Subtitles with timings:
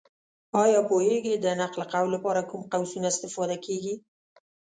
[0.63, 1.35] ایا پوهېږې!
[1.39, 3.95] د نقل قول لپاره کوم قوسونه استفاده کېږي؟